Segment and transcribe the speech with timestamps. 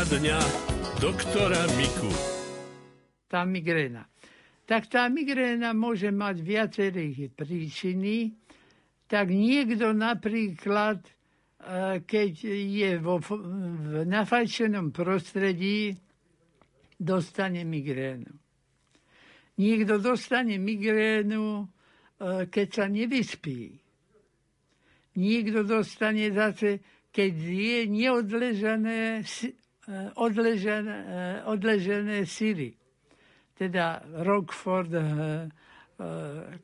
[0.00, 0.40] Téma dňa
[0.96, 2.08] doktora Miku.
[3.28, 4.08] Tá migréna.
[4.64, 8.32] Tak tá migréna môže mať viacerých príčiny.
[9.04, 11.12] Tak niekto napríklad, e,
[12.00, 15.92] keď je vo, v nafajčenom prostredí,
[16.96, 18.32] dostane migrénu.
[19.60, 21.64] Niekto dostane migrénu, e,
[22.48, 23.76] keď sa nevyspí.
[25.20, 26.80] Niekto dostane zase,
[27.12, 29.28] keď je neodležené,
[30.16, 32.74] odležené, e, odležené síry.
[33.54, 34.88] Teda Rockford,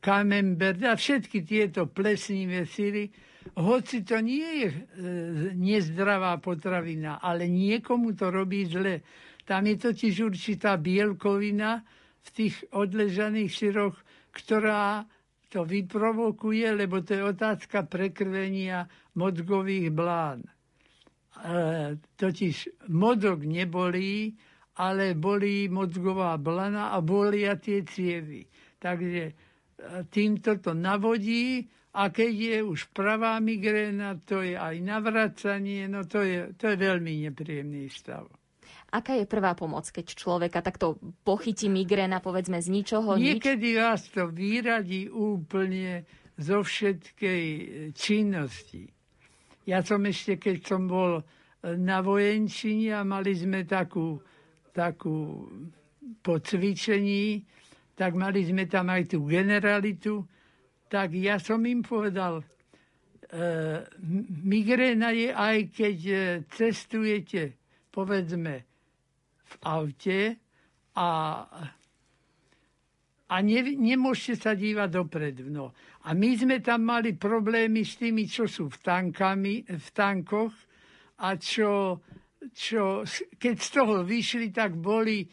[0.01, 3.13] Camembert a všetky tieto plesnivé síry,
[3.61, 4.69] hoci to nie je
[5.53, 9.05] nezdravá potravina, ale niekomu to robí zle.
[9.45, 11.85] Tam je totiž určitá bielkovina,
[12.27, 13.97] v tých odležaných syroch,
[14.35, 15.07] ktorá
[15.47, 20.43] to vyprovokuje, lebo to je otázka prekrvenia mozgových blán.
[22.17, 24.33] Totiž mozog nebolí,
[24.77, 28.45] ale bolí mozgová blana a bolia tie cievy.
[28.77, 29.35] Takže e,
[30.13, 31.65] týmto to navodí
[31.97, 36.77] a keď je už pravá migréna, to je aj navracanie, no to je, to je
[36.77, 38.29] veľmi nepríjemný stav.
[38.93, 43.17] Aká je prvá pomoc, keď človeka takto pochytí migréna, povedzme, z ničoho?
[43.17, 43.81] Niekedy nič?
[43.81, 46.05] vás to vyradí úplne
[46.37, 47.45] zo všetkej
[47.97, 48.96] činnosti.
[49.67, 51.21] Ja som ešte, keď som bol
[51.75, 54.23] na vojenčine a mali sme takú,
[54.71, 55.51] takú
[56.23, 57.43] po cvičení,
[57.99, 60.23] tak mali sme tam aj tú generalitu,
[60.87, 62.45] tak ja som im povedal, e,
[64.47, 67.59] migréna je aj keď e, cestujete,
[67.91, 68.55] povedzme,
[69.47, 70.21] v aute
[70.95, 71.09] a,
[73.27, 75.51] a ne, nemôžete sa dívať dopredu.
[75.51, 75.75] No.
[76.07, 80.55] A my sme tam mali problémy s tými, čo sú v, tankami, v tankoch
[81.27, 82.03] a čo,
[82.55, 83.03] čo,
[83.35, 85.27] keď z toho vyšli, tak boli,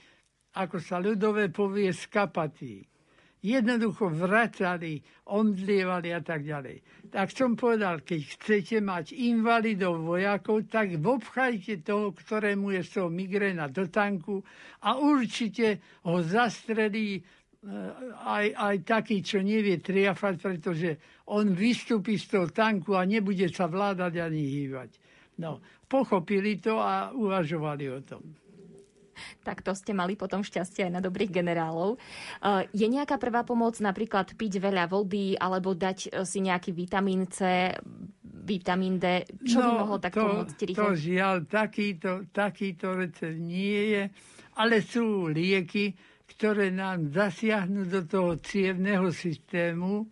[0.58, 2.94] ako sa ľudové povie, skapatí
[3.44, 6.80] jednoducho vracali, omdlievali a tak ďalej.
[7.12, 13.10] Tak som povedal, keď chcete mať invalidov vojakov, tak vobchajte toho, ktorému je z toho
[13.12, 14.40] migréna do tanku
[14.88, 17.20] a určite ho zastrelí
[18.24, 20.90] aj, aj taký, čo nevie triafať, pretože
[21.32, 24.92] on vystúpi z toho tanku a nebude sa vládať ani hývať.
[25.40, 28.24] No, pochopili to a uvažovali o tom
[29.44, 32.00] tak to ste mali potom šťastie aj na dobrých generálov.
[32.00, 37.30] Eh, je nejaká prvá pomoc, napríklad piť veľa vody alebo dať eh, si nejaký vitamín
[37.30, 37.70] C,
[38.24, 39.24] vitamín D?
[39.44, 40.82] Čo no, by mohlo tak to, pomôcť rýchlo?
[40.82, 44.04] To žiaľ, takýto, takýto recept nie je,
[44.60, 45.94] ale sú lieky,
[46.36, 50.10] ktoré nám zasiahnu do toho cievného systému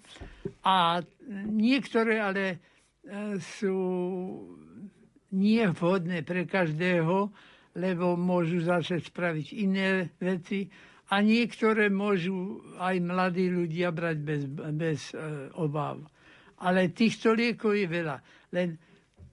[0.66, 1.02] a
[1.50, 3.78] niektoré ale eh, sú
[5.32, 7.32] nie vhodné pre každého,
[7.80, 10.68] lebo môžu zase spraviť iné veci
[11.12, 14.42] a niektoré môžu aj mladí ľudia brať bez,
[14.76, 16.04] bez e, obáv.
[16.64, 18.18] Ale týchto liekov je veľa.
[18.56, 18.76] Len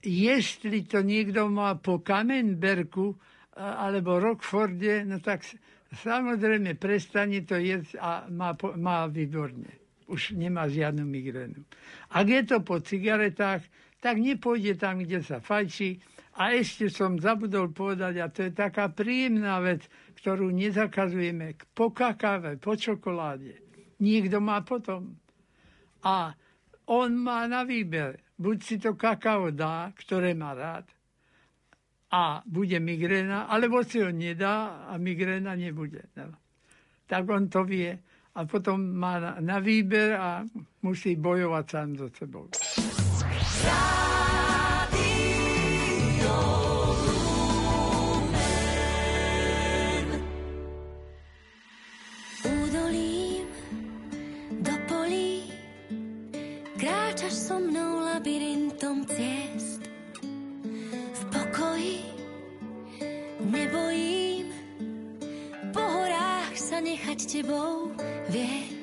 [0.03, 3.15] jestli to niekto má po Kamenberku e,
[3.59, 5.43] alebo Rockforde, no tak
[5.93, 9.69] samozrejme prestane to jesť a má, má výborne.
[10.09, 11.61] Už nemá žiadnu migrénu.
[12.09, 13.61] Ak je to po cigaretách,
[14.01, 16.01] tak nepôjde tam, kde sa fajčí,
[16.39, 19.83] a ešte som zabudol povedať, a to je taká príjemná vec,
[20.23, 23.59] ktorú nezakazujeme, po kakáve, po čokoláde.
[23.99, 25.19] Niekto má potom.
[25.99, 26.31] A
[26.87, 30.87] on má na výber, buď si to kakao dá, ktoré má rád,
[32.11, 36.09] a bude migréna, alebo si ho nedá a migréna nebude.
[36.17, 36.33] No.
[37.05, 37.93] Tak on to vie
[38.35, 40.45] a potom má na, výber a
[40.81, 42.49] musí bojovať sám so sebou.
[67.09, 67.89] Sa nechať tebou
[68.29, 68.78] viesť.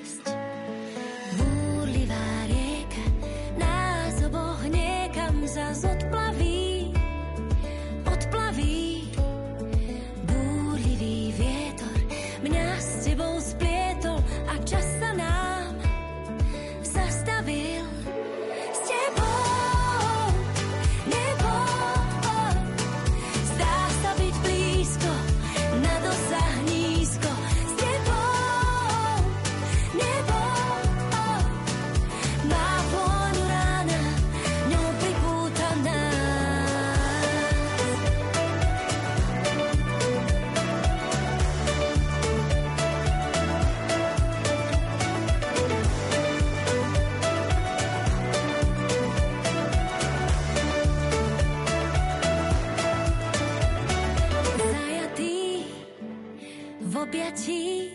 [57.17, 57.91] Nestratí.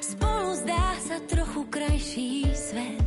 [0.00, 2.99] Spolu zdá sa trochu krajší svet.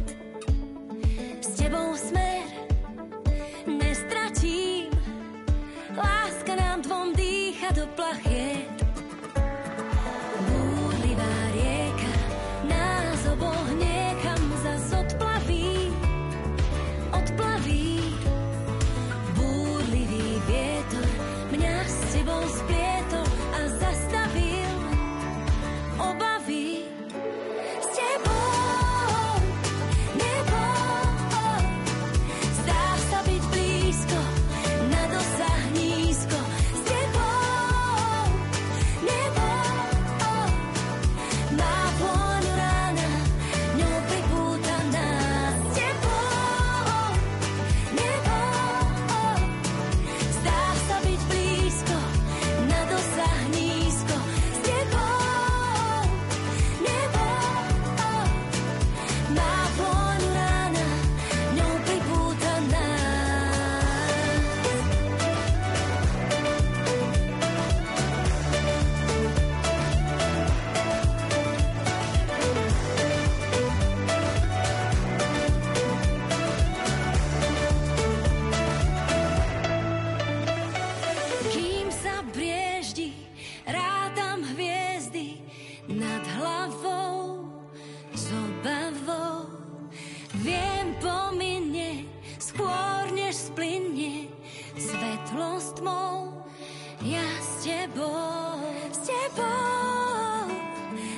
[97.03, 100.47] Ja s tebou, s tebou,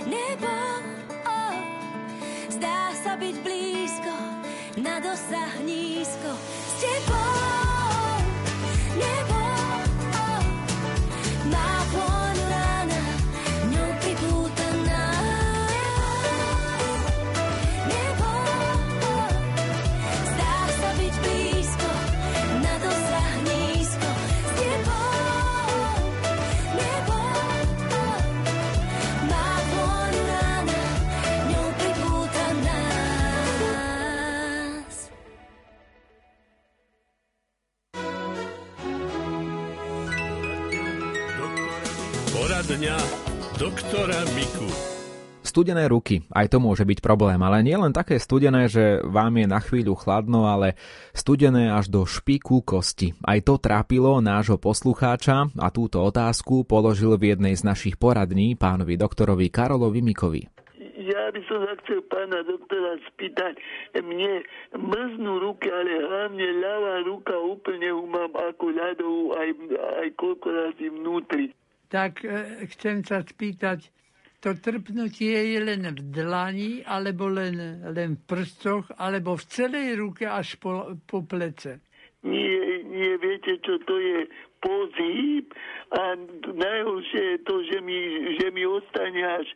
[0.10, 0.54] nebo
[1.30, 1.56] oh,
[2.50, 4.16] zdá sa byť blízko,
[4.82, 5.54] na dosah
[43.66, 44.70] doktora Miku.
[45.42, 49.48] Studené ruky, aj to môže byť problém, ale nie len také studené, že vám je
[49.50, 50.78] na chvíľu chladno, ale
[51.18, 53.18] studené až do špiku kosti.
[53.26, 59.02] Aj to trápilo nášho poslucháča a túto otázku položil v jednej z našich poradní pánovi
[59.02, 60.46] doktorovi Karolovi Mikovi.
[61.02, 63.58] Ja by som sa chcel pána doktora spýtať.
[63.98, 64.46] Mne
[64.78, 69.50] mrznú ruky, ale hlavne ľavá ruka úplne ju mám ako ľadovú aj,
[70.06, 71.50] aj koľko razy vnútri.
[71.90, 73.92] Tak e, chcem sa spýtať,
[74.42, 80.30] to trpnutie je len v dlani, alebo len, len v prstoch, alebo v celej ruke
[80.30, 81.82] až po, po plece.
[82.26, 84.30] Nie, nie viete, čo to je
[84.66, 85.54] pozýb
[85.94, 88.00] a najhoršie je to, že mi,
[88.42, 89.48] že mi ostane až,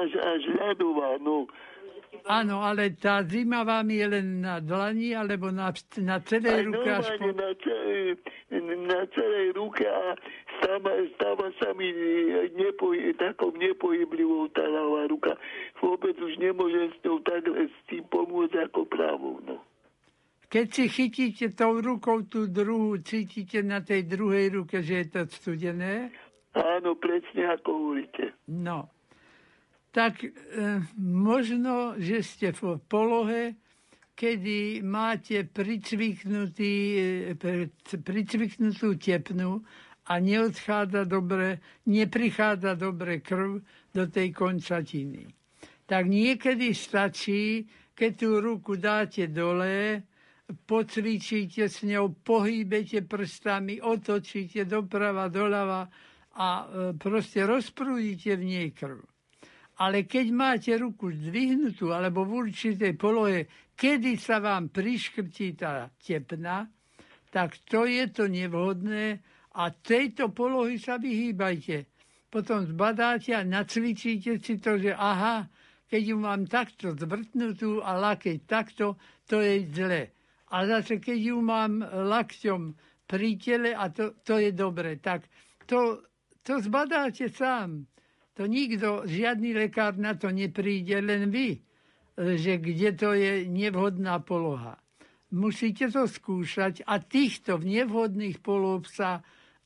[0.00, 1.20] až, až ľadová.
[1.20, 1.44] No.
[2.28, 5.72] Áno, ale tá zima vám je len na dlani, alebo na,
[6.04, 7.32] na Aj celej ruke až po...
[7.32, 8.04] na, celej,
[8.88, 10.16] na celej ruke a
[10.70, 11.90] stáva, stáva sa mi
[12.54, 15.34] nepohy, takou nepohyblivou tá ľavá ruka.
[15.82, 19.42] Vôbec už nemôžem s ňou tak s tým pomôcť ako pravou.
[19.42, 19.58] No.
[20.46, 25.20] Keď si chytíte tou rukou tú druhú, cítite na tej druhej ruke, že je to
[25.30, 26.14] studené?
[26.54, 28.34] Áno, presne ako hovoríte.
[28.46, 28.90] No.
[29.90, 30.30] Tak e,
[31.02, 33.58] možno, že ste v polohe,
[34.14, 36.74] kedy máte pricviknutý,
[37.34, 37.66] e,
[37.98, 39.66] pricviknutú tepnu
[40.10, 43.62] a neodchádza dobre, neprichádza dobre krv
[43.94, 45.30] do tej končatiny.
[45.86, 47.62] Tak niekedy stačí,
[47.94, 50.02] keď tú ruku dáte dole,
[50.50, 55.86] pocvičíte s ňou, pohýbete prstami, otočíte doprava, doľava
[56.34, 56.64] a e,
[56.98, 58.98] proste rozprúdite v nej krv.
[59.78, 63.46] Ale keď máte ruku zdvihnutú alebo v určitej polohe,
[63.78, 66.66] kedy sa vám priškrtí tá tepna,
[67.30, 69.22] tak to je to nevhodné
[69.54, 71.90] a tejto polohy sa vyhýbajte.
[72.30, 75.50] Potom zbadáte a nacvičíte si to, že aha,
[75.90, 78.94] keď ju mám takto zvrtnutú a lakeť takto,
[79.26, 80.02] to je zle.
[80.54, 82.62] A zase, keď ju mám lakťom
[83.10, 85.26] pri tele a to, to je dobre, tak
[85.66, 86.06] to,
[86.46, 87.90] to zbadáte sám.
[88.38, 91.58] To nikto, žiadny lekár na to nepríde, len vy,
[92.14, 94.78] že kde to je nevhodná poloha.
[95.34, 99.22] Musíte to skúšať a týchto nevhodných polôb sa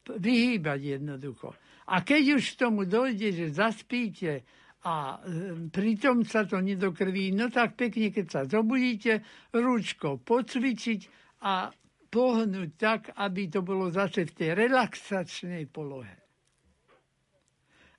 [0.08, 1.56] vyhýbať jednoducho.
[1.88, 4.44] A keď už k tomu dojde, že zaspíte
[4.84, 11.00] a e, pritom sa to nedokrví, no tak pekne, keď sa zobudíte, rúčko pocvičiť
[11.44, 11.72] a
[12.12, 16.24] pohnúť tak, aby to bolo zase v tej relaxačnej polohe.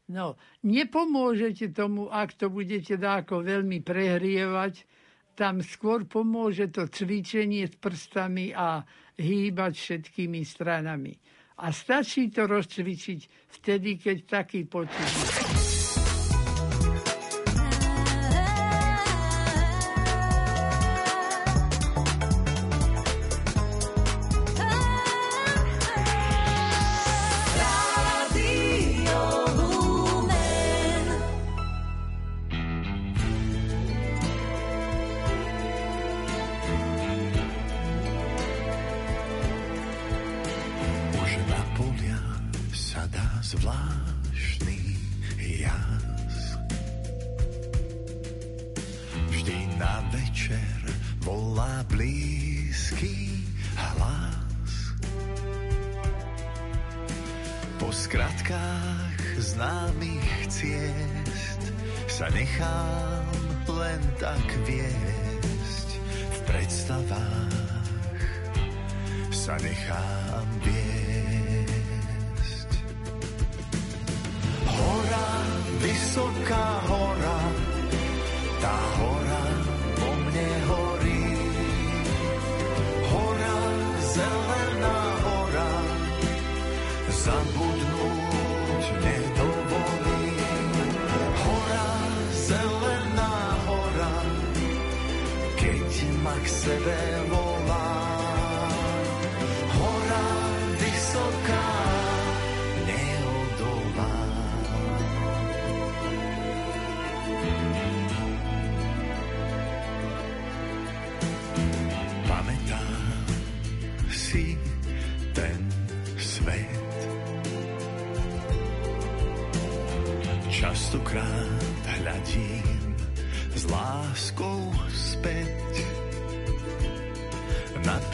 [0.06, 4.86] No, nepomôžete tomu, ak to budete dáko veľmi prehrievať,
[5.36, 8.86] tam skôr pomôže to cvičenie s prstami a
[9.20, 11.12] hýbať všetkými stranami.
[11.56, 13.20] A stačí to rozcvičiť
[13.60, 15.64] vtedy, keď taký pocit.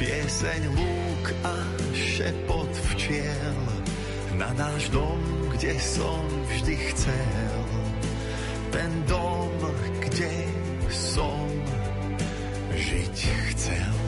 [0.02, 1.62] Pieseň lúk a
[1.94, 3.62] šepot včiel
[4.34, 5.22] Na náš dom,
[5.54, 7.62] kde som vždy chcel.
[8.74, 9.54] Ten dom,
[10.02, 10.34] kde
[10.90, 11.46] som
[12.74, 13.18] žiť
[13.54, 14.01] chcel.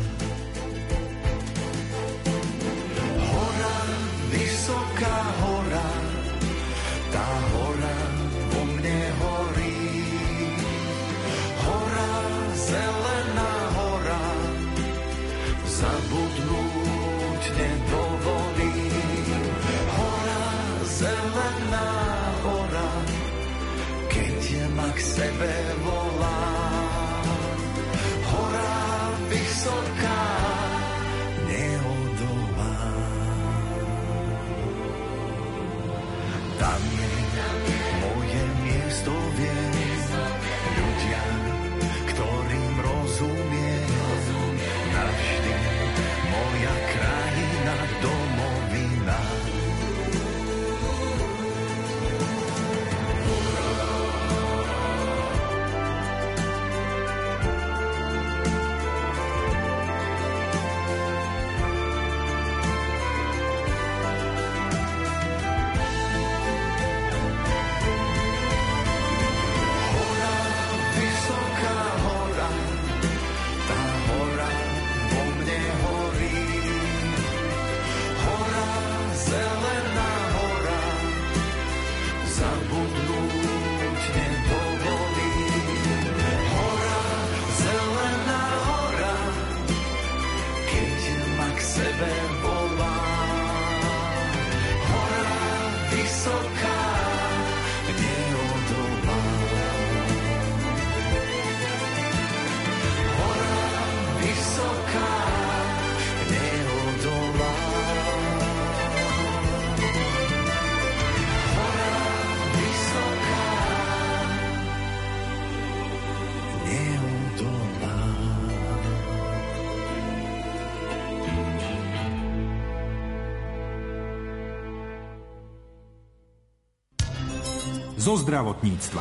[128.03, 128.99] Zo zdravotníctva.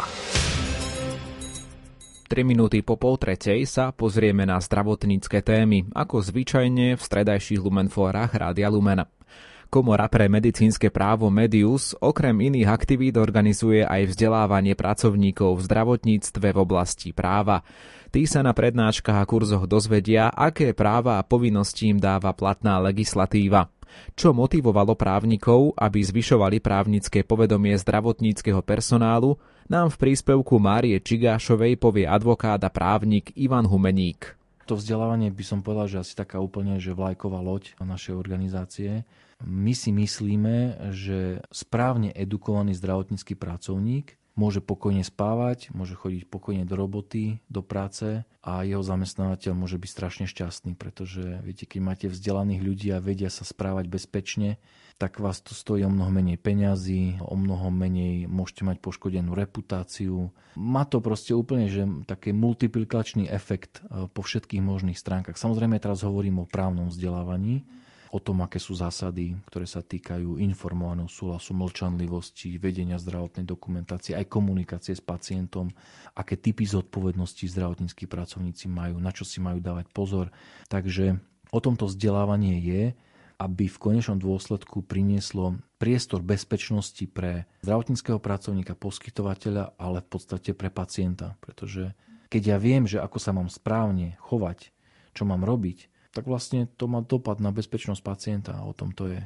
[2.30, 8.30] 3 minúty po pol tretej sa pozrieme na zdravotnícke témy, ako zvyčajne v stredajších Lumenfórach
[8.30, 9.02] Rádia Lumen.
[9.66, 16.58] Komora pre medicínske právo Medius okrem iných aktivít organizuje aj vzdelávanie pracovníkov v zdravotníctve v
[16.62, 17.66] oblasti práva.
[18.14, 23.66] Tí sa na prednáškach a kurzoch dozvedia, aké práva a povinnosti im dáva platná legislatíva.
[24.12, 32.04] Čo motivovalo právnikov, aby zvyšovali právnické povedomie zdravotníckého personálu, nám v príspevku Márie Čigášovej povie
[32.04, 34.36] advokát a právnik Ivan Humeník.
[34.70, 39.02] To vzdelávanie by som povedal, že asi taká úplne že vlajková loď našej organizácie.
[39.42, 46.72] My si myslíme, že správne edukovaný zdravotnícky pracovník môže pokojne spávať, môže chodiť pokojne do
[46.72, 52.64] roboty, do práce a jeho zamestnávateľ môže byť strašne šťastný, pretože viete, keď máte vzdelaných
[52.64, 54.56] ľudí a vedia sa správať bezpečne,
[54.96, 60.32] tak vás to stojí o mnoho menej peňazí, o mnoho menej môžete mať poškodenú reputáciu.
[60.56, 65.36] Má to proste úplne že taký multiplikačný efekt e, po všetkých možných stránkach.
[65.36, 67.66] Samozrejme teraz hovorím o právnom vzdelávaní,
[68.12, 74.28] o tom, aké sú zásady, ktoré sa týkajú informovaného súhlasu, mlčanlivosti, vedenia zdravotnej dokumentácie, aj
[74.28, 75.72] komunikácie s pacientom,
[76.12, 80.28] aké typy zodpovednosti zdravotníckí pracovníci majú, na čo si majú dávať pozor.
[80.68, 81.16] Takže
[81.48, 82.82] o tomto vzdelávanie je
[83.42, 90.70] aby v konečnom dôsledku prinieslo priestor bezpečnosti pre zdravotníckého pracovníka, poskytovateľa, ale v podstate pre
[90.70, 91.34] pacienta.
[91.42, 91.98] Pretože
[92.30, 94.70] keď ja viem, že ako sa mám správne chovať,
[95.10, 99.08] čo mám robiť, tak vlastne to má dopad na bezpečnosť pacienta a o tom to
[99.08, 99.20] je.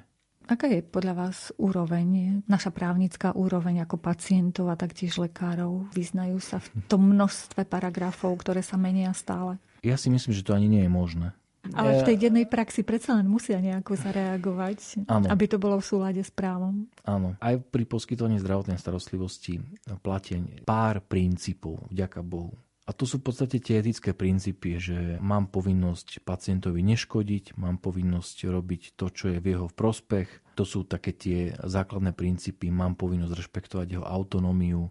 [0.47, 5.90] Aká je podľa vás úroveň, naša právnická úroveň ako pacientov a taktiež lekárov?
[5.90, 9.59] Vyznajú sa v tom množstve paragrafov, ktoré sa menia stále?
[9.83, 11.35] Ja si myslím, že to ani nie je možné.
[11.75, 15.26] Ale v tej dennej praxi predsa len musia nejako zareagovať, ano.
[15.26, 16.87] aby to bolo v súlade s právom.
[17.02, 17.35] Áno.
[17.42, 19.59] Aj pri poskytovaní zdravotnej starostlivosti
[19.99, 22.55] platí pár princípov, vďaka Bohu.
[22.87, 28.46] A to sú v podstate tie etické princípy, že mám povinnosť pacientovi neškodiť, mám povinnosť
[28.46, 30.55] robiť to, čo je v jeho prospech.
[30.55, 34.87] To sú také tie základné princípy, mám povinnosť rešpektovať jeho autonómiu,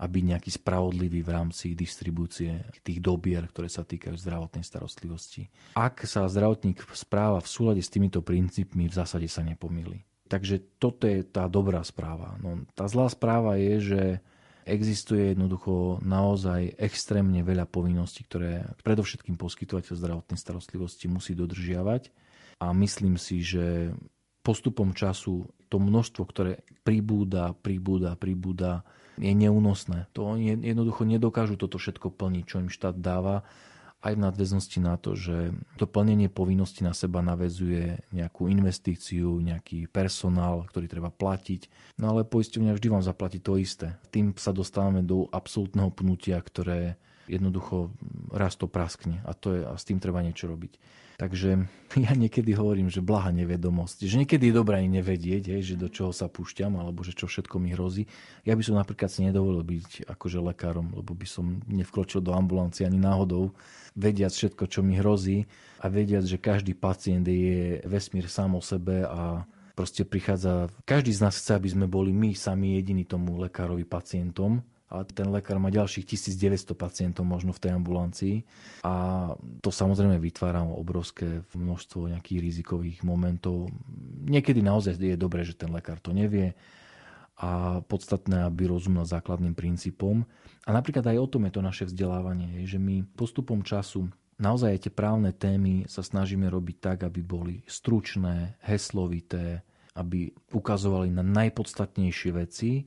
[0.00, 5.52] a byť nejaký spravodlivý v rámci distribúcie tých dobier, ktoré sa týkajú zdravotnej starostlivosti.
[5.76, 10.00] Ak sa zdravotník správa v súlade s týmito princípmi, v zásade sa nepomýli.
[10.30, 12.40] Takže toto je tá dobrá správa.
[12.40, 14.02] No, tá zlá správa je, že
[14.68, 22.12] existuje jednoducho naozaj extrémne veľa povinností, ktoré predovšetkým poskytovateľ zdravotnej starostlivosti musí dodržiavať.
[22.60, 23.96] A myslím si, že
[24.44, 28.84] postupom času to množstvo, ktoré pribúda, pribúda, pribúda,
[29.20, 30.08] je neúnosné.
[30.16, 33.44] To oni jednoducho nedokážu toto všetko plniť, čo im štát dáva
[34.00, 39.92] aj v nadväznosti na to, že to plnenie povinnosti na seba navezuje nejakú investíciu, nejaký
[39.92, 41.68] personál, ktorý treba platiť.
[42.00, 44.00] No ale poisťovňa vždy vám zaplatí to isté.
[44.08, 46.96] Tým sa dostávame do absolútneho pnutia, ktoré
[47.28, 47.92] jednoducho
[48.32, 50.80] raz to praskne a, to je, a s tým treba niečo robiť.
[51.20, 51.68] Takže
[52.08, 54.08] ja niekedy hovorím, že blaha nevedomosť.
[54.08, 57.28] Že niekedy je dobré aj nevedieť, hej, že do čoho sa púšťam, alebo že čo
[57.28, 58.08] všetko mi hrozí.
[58.48, 62.88] Ja by som napríklad si nedovolil byť akože lekárom, lebo by som nevkročil do ambulancie
[62.88, 63.52] ani náhodou,
[63.92, 65.44] vediac všetko, čo mi hrozí
[65.84, 69.44] a vediac, že každý pacient je vesmír sám o sebe a
[69.76, 70.72] proste prichádza...
[70.88, 75.30] Každý z nás chce, aby sme boli my sami jediní tomu lekárovi pacientom a ten
[75.30, 78.36] lekár má ďalších 1900 pacientov možno v tej ambulancii
[78.82, 78.94] a
[79.62, 83.70] to samozrejme vytvára obrovské množstvo nejakých rizikových momentov.
[84.26, 86.58] Niekedy naozaj je dobré, že ten lekár to nevie
[87.40, 90.28] a podstatné, aby rozumel základným princípom.
[90.68, 94.92] A napríklad aj o tom je to naše vzdelávanie, že my postupom času naozaj tie
[94.92, 99.64] právne témy sa snažíme robiť tak, aby boli stručné, heslovité,
[99.96, 102.84] aby ukazovali na najpodstatnejšie veci,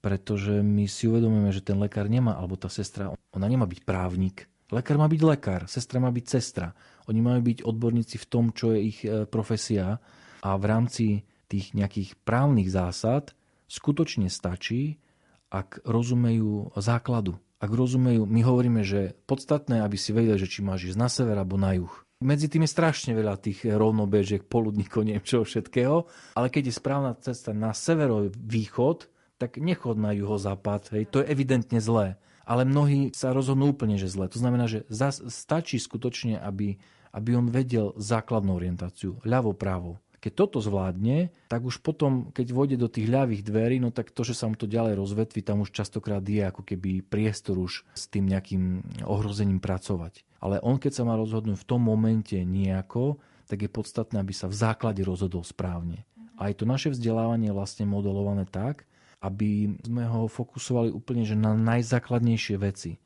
[0.00, 4.48] pretože my si uvedomujeme, že ten lekár nemá, alebo tá sestra, ona nemá byť právnik.
[4.72, 6.72] Lekár má byť lekár, sestra má byť sestra.
[7.10, 9.98] Oni majú byť odborníci v tom, čo je ich e, profesia
[10.40, 11.06] a v rámci
[11.50, 13.34] tých nejakých právnych zásad
[13.66, 15.02] skutočne stačí,
[15.50, 17.34] ak rozumejú základu.
[17.60, 21.36] Ak rozumejú, my hovoríme, že podstatné, aby si vedeli, že či máš ísť na sever
[21.36, 21.92] alebo na juh.
[22.22, 26.04] Medzi tým je strašne veľa tých rovnobežiek, poludníkov, neviem čo všetkého,
[26.36, 29.08] ale keď je správna cesta na severovýchod,
[29.40, 32.20] tak nechod na juhozápad, hej, to je evidentne zlé.
[32.44, 34.28] Ale mnohí sa rozhodnú úplne, že zlé.
[34.28, 36.76] To znamená, že zas, stačí skutočne, aby,
[37.16, 39.96] aby on vedel základnú orientáciu, ľavo-právo.
[40.20, 44.20] Keď toto zvládne, tak už potom, keď vôjde do tých ľavých dverí, no tak to,
[44.20, 48.04] že sa mu to ďalej rozvetví, tam už častokrát je ako keby priestor už s
[48.12, 50.20] tým nejakým ohrozením pracovať.
[50.44, 53.16] Ale on, keď sa má rozhodnúť v tom momente nejako,
[53.48, 56.04] tak je podstatné, aby sa v základe rozhodol správne.
[56.36, 58.84] A aj to naše vzdelávanie vlastne modelované tak,
[59.20, 62.96] aby sme ho fokusovali úplne že na najzákladnejšie veci.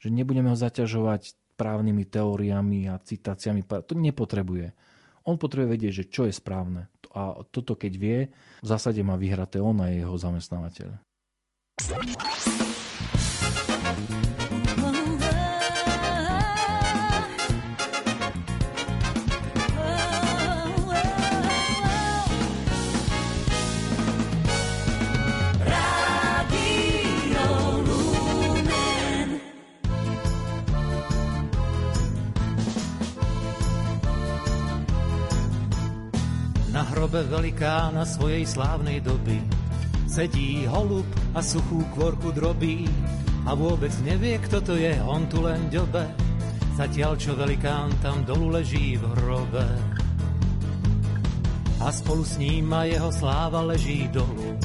[0.00, 3.66] Že nebudeme ho zaťažovať právnymi teóriami a citáciami.
[3.66, 4.72] To nepotrebuje.
[5.28, 6.88] On potrebuje vedieť, že čo je správne.
[7.12, 8.18] a toto keď vie,
[8.64, 10.96] v zásade má vyhraté on a jeho zamestnávateľ.
[37.08, 39.40] Hrobe velikána svojej slávnej doby.
[40.04, 42.84] Sedí holub a suchú kvorku drobí
[43.48, 46.04] a vôbec nevie, kto to je, on tu len ďobe.
[46.76, 49.64] Zatiaľ, čo velikán tam dolu leží v hrobe.
[51.80, 54.60] A spolu s ním a jeho sláva leží dolu.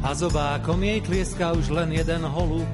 [0.00, 2.72] A zobákom jej tlieska už len jeden holub.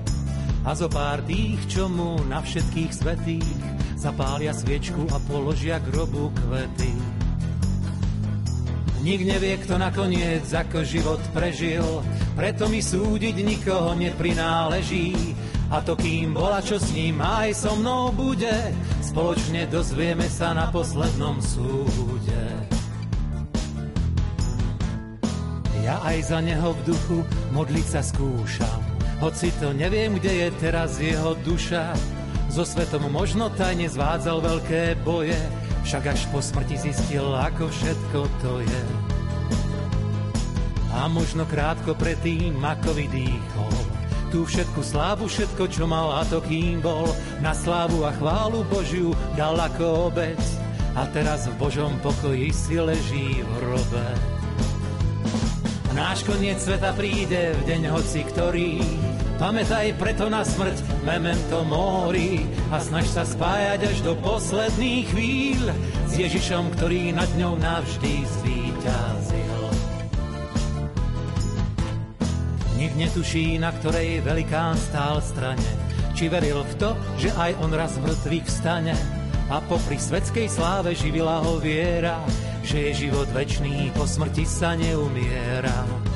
[0.62, 3.58] A zo pár tých, čo mu na všetkých svetých
[3.98, 7.17] zapália sviečku a položia grobu kvety.
[8.98, 11.86] Nik nevie, kto nakoniec ako život prežil,
[12.34, 15.14] preto mi súdiť nikoho neprináleží.
[15.68, 18.72] A to kým bola, čo s ním aj so mnou bude,
[19.04, 22.44] spoločne dozvieme sa na poslednom súde.
[25.84, 27.18] Ja aj za neho v duchu
[27.52, 28.80] modliť sa skúšam,
[29.24, 31.96] hoci to neviem, kde je teraz jeho duša.
[32.48, 35.36] So svetom možno tajne zvádzal veľké boje,
[35.84, 38.82] však až po smrti zistil, ako všetko to je.
[40.98, 43.74] A možno krátko predtým, ako vydýchol,
[44.28, 47.08] tú všetku slávu, všetko, čo mal a to kým bol,
[47.40, 50.40] na slávu a chválu Božiu dal ako obec.
[50.96, 54.06] A teraz v Božom pokoji si leží v hrobe.
[55.94, 58.82] Náš koniec sveta príde v deň hoci ktorý,
[59.38, 62.42] Pamätaj preto na smrť, memento mori
[62.74, 65.70] a snaž sa spájať až do posledných chvíľ
[66.10, 69.62] s Ježišom, ktorý nad ňou navždy zvíťazil.
[72.82, 75.70] Nik netuší, na ktorej velikán stál strane,
[76.18, 76.90] či veril v to,
[77.22, 78.98] že aj on raz mŕtvych vstane
[79.54, 82.18] a popri svetskej sláve živila ho viera,
[82.66, 86.07] že je život večný, po smrti sa neumiera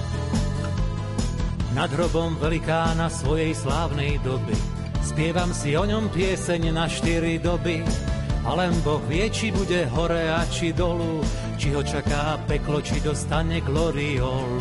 [1.72, 4.56] nad hrobom velikána svojej slávnej doby.
[5.00, 7.80] Spievam si o ňom pieseň na štyri doby,
[8.42, 11.22] a len Boh vie, či bude hore a či dolu,
[11.54, 14.58] či ho čaká peklo, či dostane gloriolu.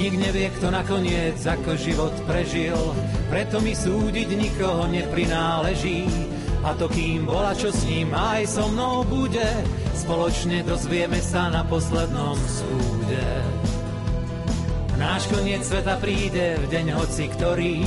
[0.00, 2.80] Nik nevie, kto nakoniec ako život prežil,
[3.28, 6.08] preto mi súdiť nikoho neprináleží.
[6.64, 9.44] A to kým bola, čo s ním aj so mnou bude,
[9.92, 13.28] spoločne dozvieme sa na poslednom súde.
[15.02, 17.82] Náš koniec sveta príde v deň hoci ktorý.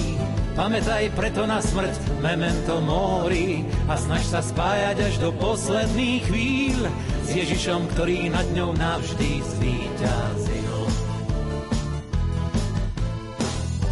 [0.52, 6.92] Pamätaj preto na smrť, memento mori a snaž sa spájať až do posledných chvíľ
[7.24, 10.76] s Ježišom, ktorý nad ňou navždy zvíťazil.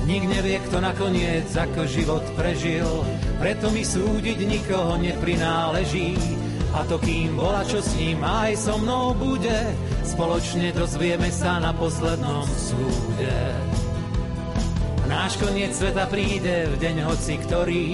[0.04, 3.08] Nik nevie, kto nakoniec ako život prežil,
[3.40, 6.20] preto mi súdiť nikoho neprináleží.
[6.74, 9.60] A to kým bola, čo s ním aj so mnou bude,
[10.10, 13.38] spoločne dozvieme sa na poslednom súde.
[15.06, 17.94] Náš koniec sveta príde v deň hoci ktorý,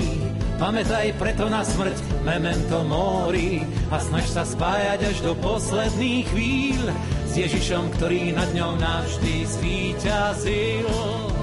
[0.55, 6.83] pamätaj preto na smrť, memento mori a snaž sa spájať až do posledných chvíľ
[7.27, 11.38] s Ježišom, ktorý nad ňou navždy zvíťazil.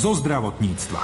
[0.00, 1.00] Zo zdravotníctva.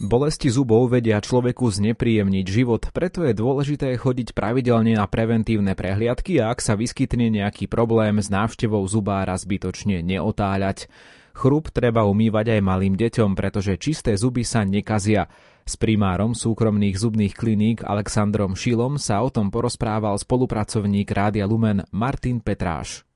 [0.00, 6.48] Bolesti zubov vedia človeku znepríjemniť život, preto je dôležité chodiť pravidelne na preventívne prehliadky a
[6.48, 10.88] ak sa vyskytne nejaký problém s návštevou zubára zbytočne neotáľať.
[11.36, 15.28] Chrup treba umývať aj malým deťom, pretože čisté zuby sa nekazia.
[15.68, 22.40] S primárom súkromných zubných kliník Alexandrom Šilom sa o tom porozprával spolupracovník Rádia Lumen Martin
[22.40, 23.07] Petráš.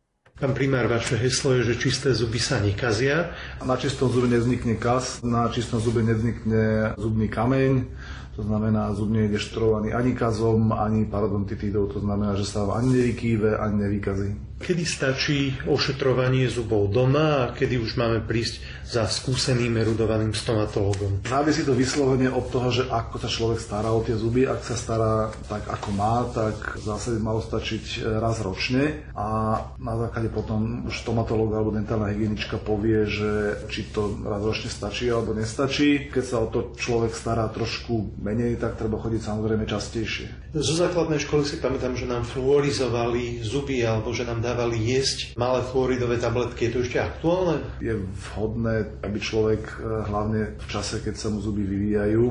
[0.42, 3.30] Pán primár, vaše heslo je, že čisté zuby sa nekazia.
[3.62, 7.86] Na čistom zube nevznikne kas, na čistom zube nevznikne zubný kameň,
[8.32, 12.96] to znamená, zub nie je deštrovaný ani kazom, ani parodontitídou, to znamená, že sa ani
[12.96, 14.30] nevykýve, ani nevykazí.
[14.62, 21.26] Kedy stačí ošetrovanie zubov doma a kedy už máme prísť za skúseným erudovaným stomatologom?
[21.26, 24.46] Závisí to vyslovene od toho, že ako sa človek stará o tie zuby.
[24.46, 29.94] Ak sa stará tak, ako má, tak v zásade malo stačiť raz ročne a na
[29.98, 35.34] základe potom už stomatolog alebo dentálna hygienička povie, že či to raz ročne stačí alebo
[35.34, 36.06] nestačí.
[36.06, 40.54] Keď sa o to človek stará trošku menej, tak treba chodiť samozrejme častejšie.
[40.54, 45.66] Zo základnej školy si pamätám, že nám fluorizovali zuby alebo že nám dávali jesť malé
[45.66, 46.70] fluoridové tabletky.
[46.70, 47.60] Je to ešte aktuálne?
[47.82, 47.98] Je
[48.32, 49.74] vhodné, aby človek e,
[50.06, 52.24] hlavne v čase, keď sa mu zuby vyvíjajú,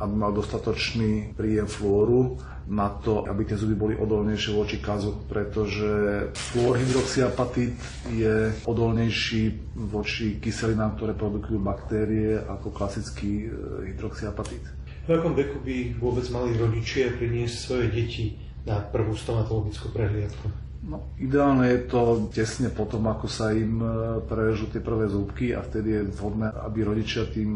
[0.00, 5.86] aby mal dostatočný príjem flóru na to, aby tie zuby boli odolnejšie voči kazu, pretože
[6.34, 7.78] fluorhydroxyapatit
[8.10, 13.48] je odolnejší voči kyselinám, ktoré produkujú baktérie ako klasický e,
[13.94, 14.75] hydroxyapatit.
[15.06, 18.34] V akom veku by vôbec mali rodičia priniesť svoje deti
[18.66, 20.66] na prvú stomatologickú prehliadku?
[20.86, 23.86] No, ideálne je to tesne potom, ako sa im e,
[24.22, 27.50] prerežú tie prvé zúbky a vtedy je vhodné, aby rodičia tým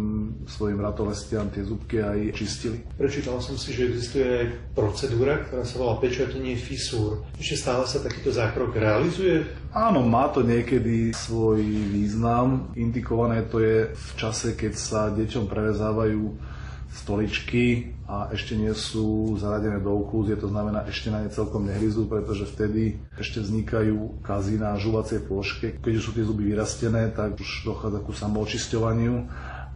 [0.50, 2.82] svojim ratolestiam tie zúbky aj čistili.
[2.98, 7.22] Prečítal som si, že existuje aj procedúra, ktorá sa volá pečatenie fisúr.
[7.38, 9.46] Ešte stále sa takýto zákrok realizuje?
[9.70, 12.74] Áno, má to niekedy svoj význam.
[12.74, 16.49] Indikované to je v čase, keď sa deťom prerezávajú
[16.90, 22.11] stoličky a ešte nie sú zaradené do oklúzie, to znamená ešte na ne celkom nehryzú,
[22.11, 25.66] pretože vtedy ešte vznikajú kazy na žuvacej ploške.
[25.79, 29.14] Keď už sú tie zuby vyrastené, tak už dochádza ku samoočisťovaniu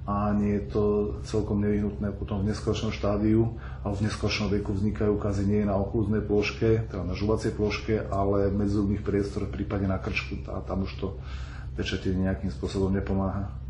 [0.04, 0.84] a nie je to
[1.24, 6.20] celkom nevyhnutné potom v neskôršom štádiu a v neskôršom veku vznikajú kazy nie na oklúznej
[6.20, 10.92] ploške, teda na žuvacej ploške, ale v medzizubných priestoroch, prípadne na krčku a tam už
[11.00, 11.08] to
[11.78, 13.63] pečatenie nejakým spôsobom nepomáha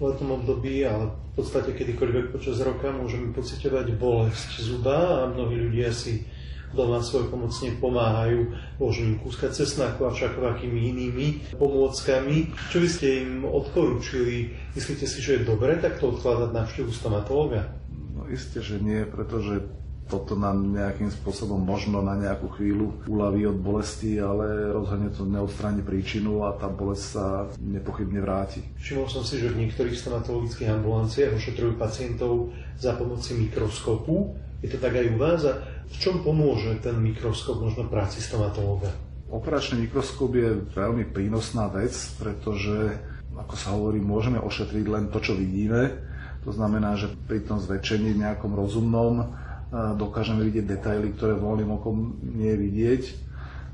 [0.00, 5.92] letnom období, ale v podstate kedykoľvek počas roka môžeme pocitovať bolesť zuba a mnohí ľudia
[5.92, 6.24] si
[6.70, 11.26] doma svoj pomocne pomáhajú vložením kúska cesnaku a všakovakými inými
[11.58, 12.54] pomôckami.
[12.70, 14.54] Čo by ste im odporúčili?
[14.78, 17.74] Myslíte si, že je dobré takto odkladať návštevu stomatológa?
[18.14, 19.66] No isté, že nie, pretože
[20.10, 25.86] toto nám nejakým spôsobom možno na nejakú chvíľu uľaví od bolesti, ale rozhodne to neodstráni
[25.86, 28.66] príčinu a tá bolesť sa nepochybne vráti.
[28.82, 34.34] Všimol som si, že v niektorých stomatologických ambulanciách ošetrujú pacientov za pomoci mikroskopu.
[34.60, 35.46] Je to tak aj u vás?
[35.46, 38.90] A v čom pomôže ten mikroskop možno práci stomatológa?
[39.30, 42.98] Operačný mikroskop je veľmi prínosná vec, pretože,
[43.30, 46.10] ako sa hovorí, môžeme ošetriť len to, čo vidíme.
[46.42, 49.28] To znamená, že pri tom zväčšení nejakom rozumnom
[49.70, 53.02] dokážeme vidieť detaily, ktoré voľným okom nie je vidieť.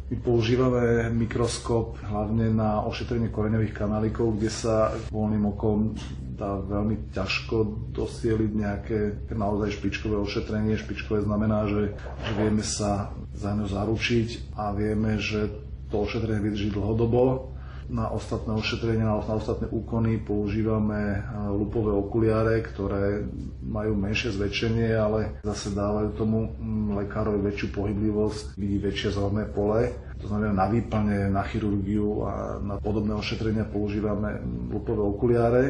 [0.07, 5.99] My používame mikroskop hlavne na ošetrenie koreňových kanálikov, kde sa voľným okom
[6.37, 8.99] dá veľmi ťažko dosieliť nejaké
[9.35, 10.79] naozaj špičkové ošetrenie.
[10.79, 15.51] Špičkové znamená, že, že vieme sa za ňo zaručiť a vieme, že
[15.91, 17.56] to ošetrenie vydrží dlhodobo
[17.87, 21.23] na ostatné ošetrenia, na ostatné úkony používame
[21.55, 23.27] lupové okuliare, ktoré
[23.63, 29.95] majú menšie zväčšenie, ale zase dávajú tomu mm, lekárovi väčšiu pohyblivosť, vidí väčšie zorné pole.
[30.19, 34.41] To znamená na výplne, na chirurgiu a na podobné ošetrenia používame
[34.73, 35.65] lupové okuliare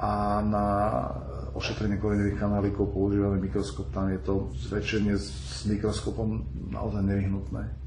[0.00, 0.66] a na
[1.54, 3.94] ošetrenie koreňových kanálikov používame mikroskop.
[3.94, 7.83] Tam je to zväčšenie s mikroskopom naozaj nevyhnutné.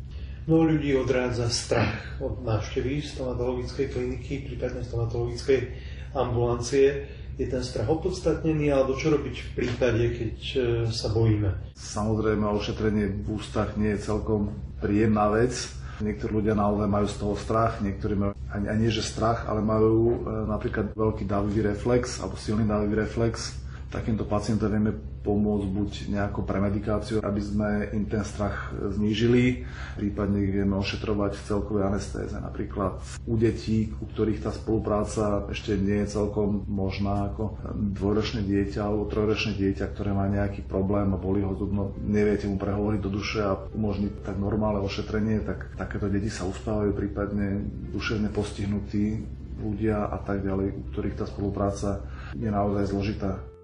[0.48, 5.76] Mnoho ľudí odrádza strach od návštevy stomatologickej kliniky, prípadne stomatologickej
[6.16, 7.04] ambulancie.
[7.36, 10.58] Je ten strach opodstatnený, alebo čo robiť v prípade, keď e,
[10.88, 11.76] sa bojíme?
[11.76, 15.52] Samozrejme, ošetrenie v ústach nie je celkom príjemná vec.
[16.00, 19.60] Niektorí ľudia naozaj majú z toho strach, niektorí majú ani, ani nie že strach, ale
[19.60, 24.92] majú e, napríklad veľký dávivý reflex alebo silný dávivý reflex takýmto pacientom vieme
[25.28, 29.68] pomôcť buď nejakou premedikáciou, aby sme im ten strach znížili,
[30.00, 32.36] prípadne vieme ošetrovať v celkovej anestéze.
[32.40, 38.88] Napríklad u detí, u ktorých tá spolupráca ešte nie je celkom možná, ako dvojročné dieťa
[38.88, 43.12] alebo trojročné dieťa, ktoré má nejaký problém a boli ho zubno, neviete mu prehovoriť do
[43.12, 49.28] duše a umožniť tak normálne ošetrenie, tak takéto deti sa uspávajú, prípadne duševne postihnutí
[49.60, 52.06] ľudia a tak ďalej, u ktorých tá spolupráca
[52.38, 53.57] je naozaj zložitá.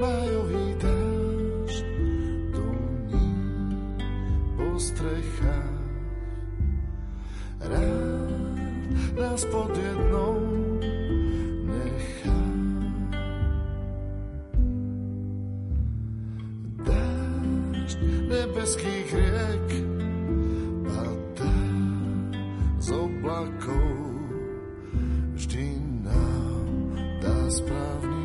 [0.00, 1.84] Majový dážď
[2.50, 3.28] duní
[4.56, 5.80] po strechách.
[7.60, 8.80] Rád
[9.20, 10.40] nás pod jednou
[11.68, 12.40] nechá.
[16.80, 17.98] Dážď
[18.28, 19.68] nebeských riek
[20.88, 21.56] padá
[22.80, 24.00] z oblakov
[25.36, 25.66] vždy
[26.00, 28.19] nám dá správny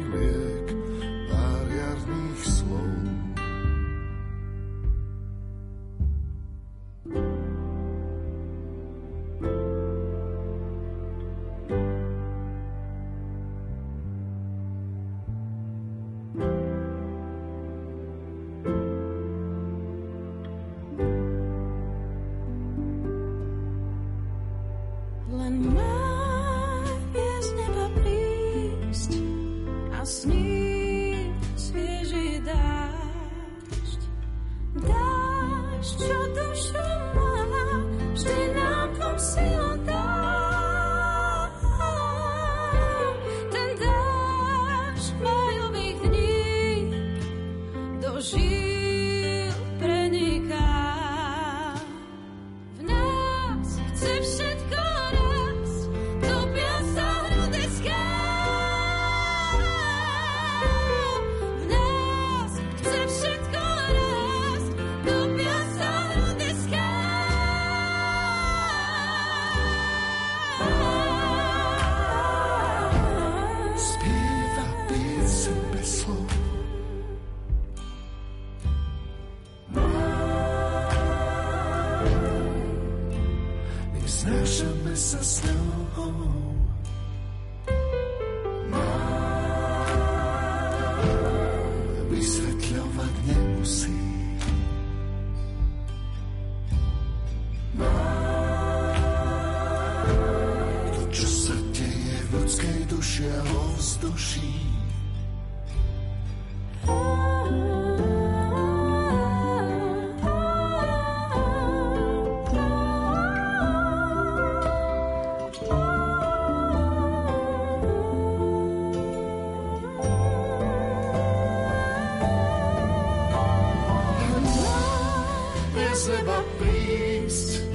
[126.06, 127.66] neba prísť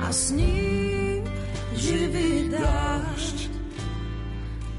[0.00, 1.24] a s ním
[1.76, 3.38] živý dážď.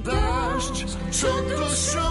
[0.02, 0.76] dážď,
[1.14, 2.11] čo dušu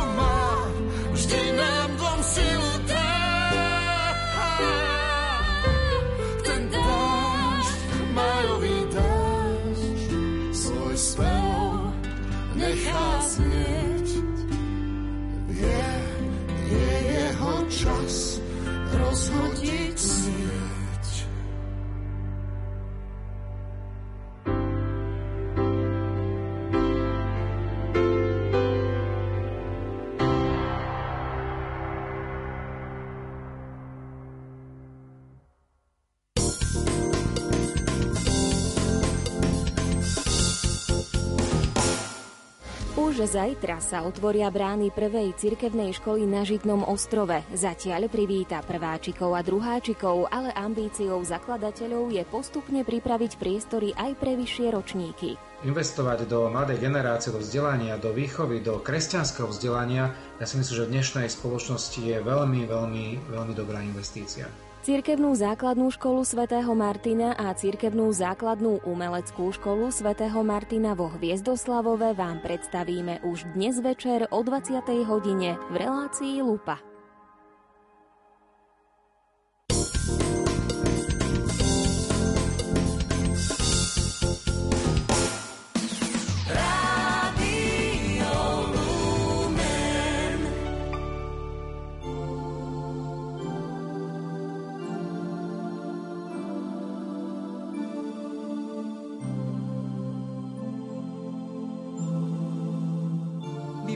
[43.31, 47.47] zajtra sa otvoria brány prvej cirkevnej školy na Žitnom ostrove.
[47.55, 54.67] Zatiaľ privíta prváčikov a druháčikov, ale ambíciou zakladateľov je postupne pripraviť priestory aj pre vyššie
[54.75, 55.39] ročníky.
[55.63, 60.11] Investovať do mladej generácie, do vzdelania, do výchovy, do kresťanského vzdelania,
[60.43, 64.51] ja si myslím, že v dnešnej spoločnosti je veľmi, veľmi, veľmi dobrá investícia.
[64.81, 72.41] Cirkevnú základnú školu svätého Martina a cirkevnú základnú umeleckú školu svätého Martina vo Hviezdoslavove vám
[72.41, 74.81] predstavíme už dnes večer o 20.
[75.05, 76.90] hodine v relácii Lupa.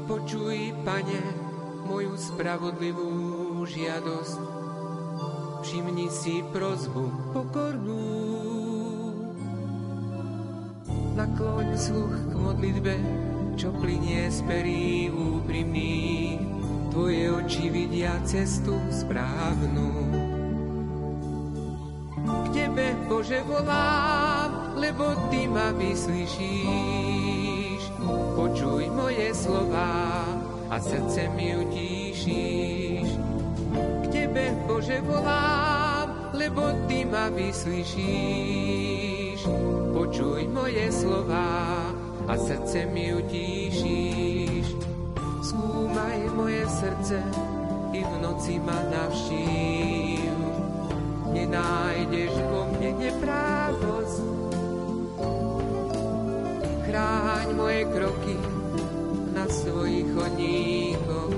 [0.05, 1.17] Vypočuj, pane,
[1.89, 3.09] moju spravodlivú
[3.65, 4.37] žiadosť.
[5.65, 8.05] Všimni si prozbu pokornú.
[11.17, 12.95] Nakloň sluch k modlitbe,
[13.57, 16.37] čo plinie z perí úprimný.
[16.93, 19.89] Tvoje oči vidia cestu správnu.
[22.29, 27.54] K tebe, Bože, volám, lebo Ty ma vyslyšíš.
[28.35, 30.25] Počuj moje slova
[30.71, 33.09] a srdce mi utíšíš.
[33.75, 38.45] K Tebe, Bože, volám, lebo Ty ma vyslyšíš.
[39.95, 41.85] Počuj moje slova
[42.29, 44.67] a srdce mi utíšíš.
[45.45, 47.23] Skúmaj moje srdce
[47.93, 50.35] i v noci ma navštív.
[51.35, 54.04] Nenájdeš vo mne neprávosť,
[56.95, 58.39] chráň moje kroky
[59.35, 61.35] na svojich chodníkoch.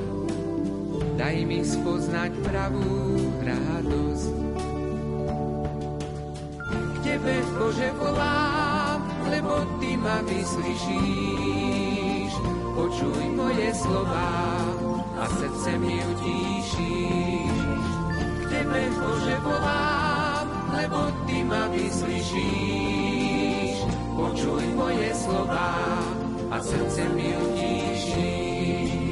[1.17, 4.37] Daj mi spoznať pravú radosť.
[6.69, 9.01] K Tebe, Bože, volám,
[9.33, 10.77] lebo Ty ma vyslyšíš.
[12.77, 14.61] Počuj moje slova
[15.17, 17.57] a srdce mi utíšíš.
[18.13, 23.56] K Tebe, Bože, volám, lebo Ty ma vyslyšíš.
[24.17, 25.77] Počuj moje slova
[26.51, 29.06] a srdce mi utíšíš.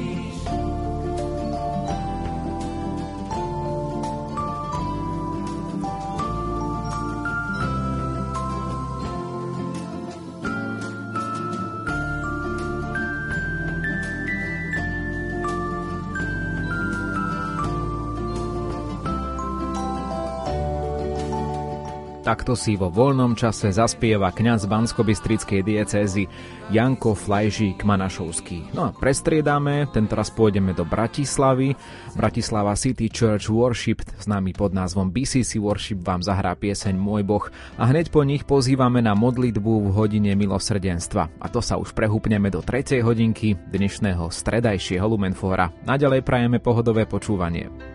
[22.25, 26.25] Takto si vo voľnom čase zaspieva kňaz Bansko-Bystrickej diecézy
[26.73, 28.73] Janko Flajžík Manašovský.
[28.73, 31.77] No a prestriedame, tentoraz pôjdeme do Bratislavy.
[32.17, 37.45] Bratislava City Church Worship s nami pod názvom BCC Worship vám zahrá pieseň Môj Boh
[37.77, 41.29] a hneď po nich pozývame na modlitbu v hodine milosrdenstva.
[41.37, 43.05] A to sa už prehúpneme do 3.
[43.05, 45.69] hodinky dnešného stredajšieho Lumenfóra.
[45.85, 47.94] Naďalej prajeme pohodové počúvanie.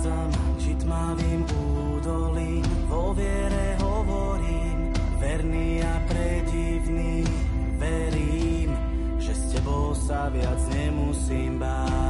[0.00, 7.24] Prechádzam, či tmavým údolím, vo viere hovorím, verný a predivný,
[7.76, 8.72] verím,
[9.20, 12.09] že s tebou sa viac nemusím báť.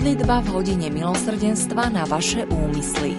[0.00, 3.12] Modlitba v hodine milosrdenstva na vaše úmysly.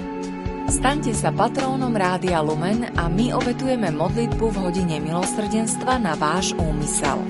[0.65, 7.21] Staňte sa patrónom Rádia Lumen a my obetujeme modlitbu v hodine milosrdenstva na váš úmysel.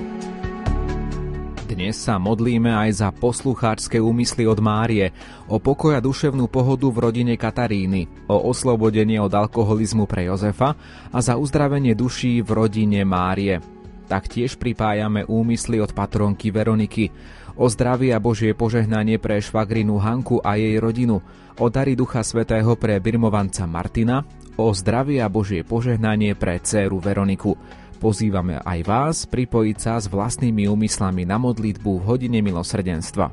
[1.68, 5.12] Dnes sa modlíme aj za poslucháčske úmysly od Márie,
[5.52, 10.72] o pokoja duševnú pohodu v rodine Kataríny, o oslobodenie od alkoholizmu pre Jozefa
[11.12, 13.60] a za uzdravenie duší v rodine Márie.
[14.08, 17.08] Taktiež pripájame úmysly od patronky Veroniky,
[17.56, 21.20] o zdravie a Božie požehnanie pre švagrinu Hanku a jej rodinu,
[21.60, 24.24] o dary Ducha Svetého pre birmovanca Martina,
[24.56, 27.56] o zdravie a Božie požehnanie pre dceru Veroniku.
[28.02, 33.30] Pozývame aj vás pripojiť sa s vlastnými úmyslami na modlitbu v hodine milosrdenstva.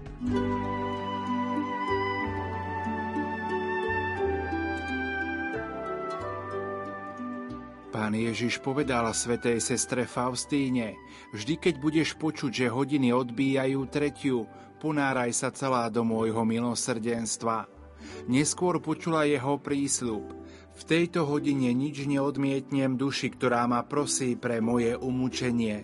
[7.90, 10.96] Pán Ježiš povedal svetej sestre Faustíne,
[11.34, 14.46] vždy keď budeš počuť, že hodiny odbíjajú tretiu,
[14.80, 17.68] ponáraj sa celá do môjho milosrdenstva.
[18.32, 20.26] Neskôr počula jeho prísľub.
[20.80, 25.84] V tejto hodine nič neodmietnem duši, ktorá ma prosí pre moje umúčenie.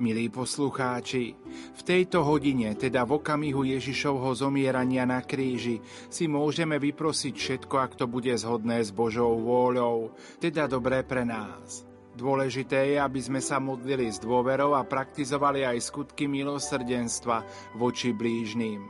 [0.00, 1.36] Milí poslucháči,
[1.76, 7.92] v tejto hodine, teda v okamihu Ježišovho zomierania na kríži, si môžeme vyprosiť všetko, ak
[8.00, 11.89] to bude zhodné s Božou vôľou, teda dobré pre nás.
[12.20, 17.48] Dôležité je, aby sme sa modlili s dôverou a praktizovali aj skutky milosrdenstva
[17.80, 18.84] voči blížným.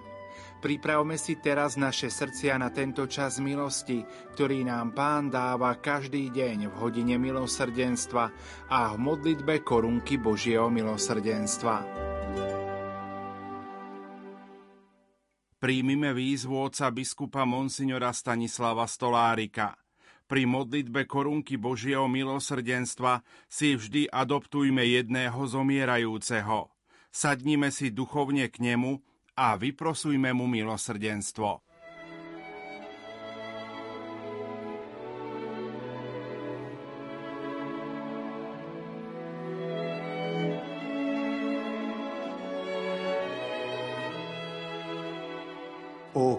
[0.59, 4.03] Pripravme si teraz naše srdcia na tento čas milosti,
[4.35, 8.25] ktorý nám Pán dáva každý deň v hodine milosrdenstva
[8.67, 11.87] a v modlitbe korunky Božieho milosrdenstva.
[15.63, 19.79] Príjmime výzvu oca biskupa Monsignora Stanislava Stolárika.
[20.31, 26.71] Pri modlitbe korunky Božieho milosrdenstva si vždy adoptujme jedného zomierajúceho.
[27.11, 29.03] Sadnime si duchovne k nemu
[29.35, 31.67] a vyprosujme mu milosrdenstvo.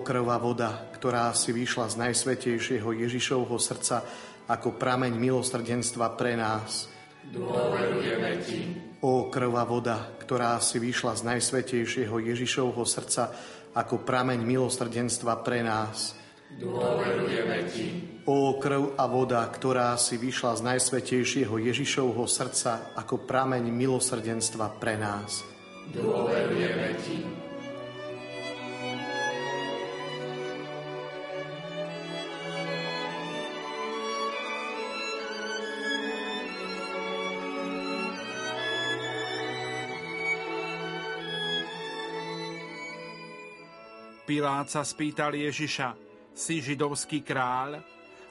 [0.04, 4.04] Krvá voda, ktorá si vyšla z najsvetejšieho Ježišovho srdca
[4.52, 6.92] ako prameň milosrdenstva pre nás.
[7.32, 8.60] Dôverujeme Ti.
[9.06, 13.32] O krvá voda, ktorá si vyšla z najsvetejšieho Ježišovho srdca
[13.72, 16.20] ako prameň milosrdenstva pre nás.
[16.60, 17.88] Dôverujeme Ti.
[18.28, 25.00] O krv a voda, ktorá si vyšla z najsvetejšieho Ježišovho srdca ako prameň milosrdenstva pre
[25.00, 25.48] nás.
[25.96, 27.41] Dôverujeme Ti.
[44.32, 45.92] Pilát sa spýtal Ježiša,
[46.32, 47.84] si židovský kráľ?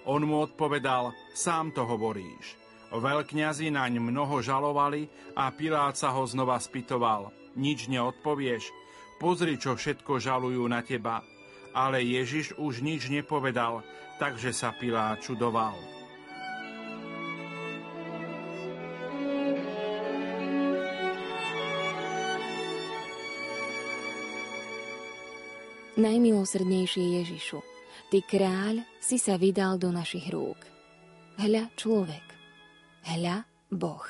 [0.09, 2.57] On mu odpovedal, sám to hovoríš.
[2.89, 8.73] Veľkňazi naň mnoho žalovali a Pilát sa ho znova spýtoval, nič neodpovieš?
[9.21, 11.21] Pozri, čo všetko žalujú na teba.
[11.77, 13.85] Ale Ježiš už nič nepovedal,
[14.17, 16.00] takže sa Pilát čudoval.
[26.01, 27.61] Najmilosrdnejší Ježišu,
[28.09, 30.57] Ty kráľ si sa vydal do našich rúk.
[31.37, 32.25] Hľa človek,
[33.05, 34.09] hľa Boh,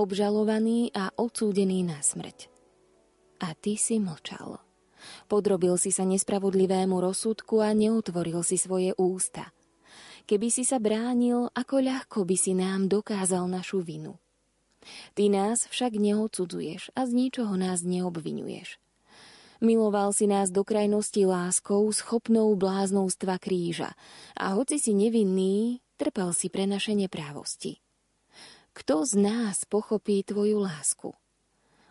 [0.00, 2.48] obžalovaný a odsúdený na smrť.
[3.44, 4.64] A Ty si mlčal.
[5.28, 9.52] Podrobil si sa nespravodlivému rozsudku a neotvoril si svoje ústa.
[10.24, 14.16] Keby si sa bránil, ako ľahko by si nám dokázal našu vinu.
[15.12, 18.80] Ty nás však neodsudzuješ a z ničoho nás neobvinuješ.
[19.60, 23.92] Miloval si nás do krajnosti láskou, schopnou bláznovstva kríža.
[24.32, 27.76] A hoci si nevinný, trpel si pre naše neprávosti.
[28.72, 31.12] Kto z nás pochopí tvoju lásku?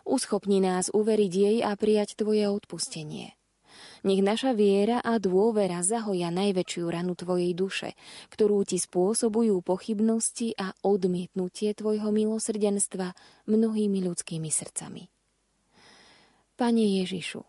[0.02, 3.38] Uschopni nás uveriť jej a prijať tvoje odpustenie.
[4.02, 7.94] Nech naša viera a dôvera zahoja najväčšiu ranu tvojej duše,
[8.32, 13.14] ktorú ti spôsobujú pochybnosti a odmietnutie tvojho milosrdenstva
[13.46, 15.06] mnohými ľudskými srdcami.
[16.56, 17.44] Pane Ježišu,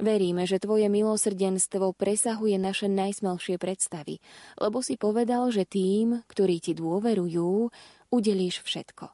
[0.00, 4.24] Veríme, že Tvoje milosrdenstvo presahuje naše najsmelšie predstavy,
[4.56, 7.68] lebo si povedal, že tým, ktorí Ti dôverujú,
[8.08, 9.12] udelíš všetko.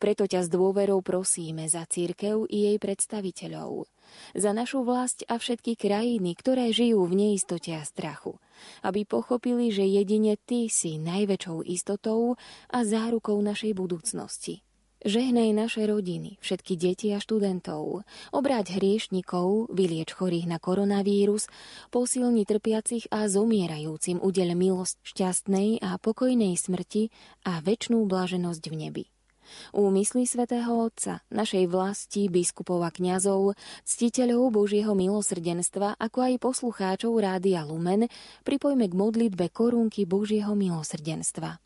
[0.00, 3.84] Preto ťa s dôverou prosíme za církev i jej predstaviteľov,
[4.32, 8.40] za našu vlast a všetky krajiny, ktoré žijú v neistote a strachu,
[8.84, 12.40] aby pochopili, že jedine Ty si najväčšou istotou
[12.72, 14.65] a zárukou našej budúcnosti.
[15.04, 21.52] Žehnaj naše rodiny, všetky deti a študentov, obráť hriešnikov, vylieč chorých na koronavírus,
[21.92, 27.12] posilni trpiacich a zomierajúcim udel milosť šťastnej a pokojnej smrti
[27.44, 29.04] a väčšnú blaženosť v nebi.
[29.76, 37.62] Úmysly svätého Otca, našej vlasti, biskupov a kňazov, ctiteľov Božieho milosrdenstva, ako aj poslucháčov Rádia
[37.62, 38.08] Lumen,
[38.42, 41.65] pripojme k modlitbe korunky Božieho milosrdenstva.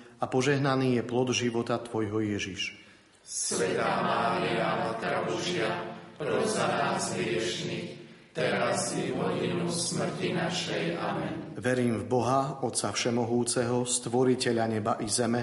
[0.21, 2.77] a požehnaný je plod života Tvojho Ježiš.
[3.25, 7.89] Svetá Mária, Matka Božia, pros za nás hriešných,
[8.29, 10.83] teraz i v hodinu smrti našej.
[11.01, 11.57] Amen.
[11.57, 15.41] Verím v Boha, Otca Všemohúceho, Stvoriteľa neba i zeme,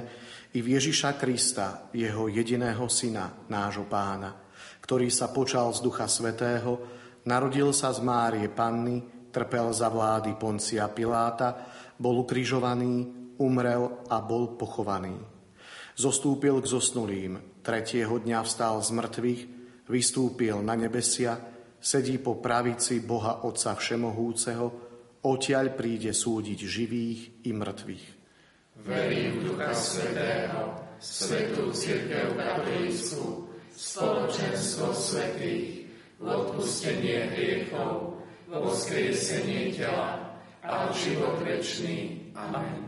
[0.55, 4.31] i v Ježiša Krista, Jeho jediného Syna, nášho Pána,
[4.81, 6.79] ktorý sa počal z Ducha Svetého,
[7.27, 11.69] narodil sa z Márie Panny, trpel za vlády Poncia Piláta,
[11.99, 15.17] bol ukrižovaný, umrel a bol pochovaný.
[15.99, 19.43] Zostúpil k zosnulým, tretieho dňa vstal z mŕtvych,
[19.91, 21.39] vystúpil na nebesia,
[21.83, 24.67] sedí po pravici Boha Otca Všemohúceho,
[25.27, 28.07] odtiaľ príde súdiť živých i mŕtvych.
[28.87, 35.87] Verím Ducha Svetého, Svetú Církev Katolícku, spoločenstvo svetých,
[36.19, 38.19] v odpustenie hriechov,
[38.51, 40.35] v voskriesenie tela
[40.67, 42.31] a život večný.
[42.35, 42.88] Amen.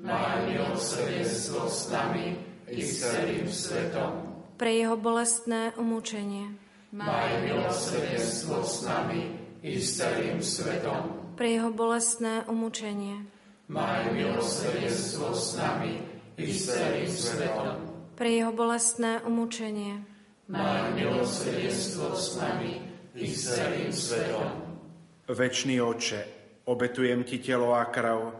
[0.00, 2.32] Maj milosrdenstvo s nami
[2.72, 4.32] i s celým svetom.
[4.56, 6.56] Pre Jeho bolestné umúčenie.
[6.96, 9.28] Maj milosrdenstvo s nami
[9.60, 11.36] i s celým svetom.
[11.36, 13.28] Pre Jeho bolestné umúčenie.
[13.68, 16.00] Maj milosrdenstvo s nami
[16.40, 17.68] i s celým svetom.
[18.16, 20.00] Pre Jeho bolestné umúčenie.
[20.48, 22.72] Maj milosrdenstvo s nami
[23.20, 24.48] i s celým svetom.
[25.28, 26.20] Večný Oče,
[26.72, 28.39] obetujem Ti telo a krv,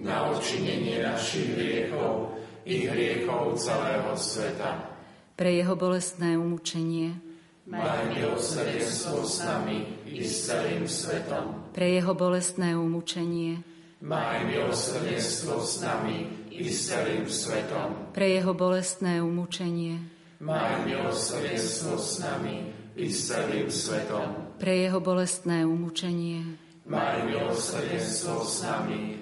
[0.00, 2.32] na odčinenie našich hriechov
[2.64, 4.88] i hriechov celého sveta.
[5.36, 7.18] pre jeho bolestné umúčenie,
[7.62, 11.70] Maj milosrdenstvo s nami i s celým svetom.
[11.70, 13.62] pre jeho bolestné umúčenie,
[14.02, 18.10] Maj milosrdenstvo s nami i s celým svetom.
[18.12, 20.02] pre jeho bolestné umúčenie,
[20.42, 22.66] Maj milosrdenstvo s nami
[22.98, 24.58] i s celým svetom.
[24.58, 29.21] pre jeho bolestné umúčenie, Maj milosrdenstvo s nami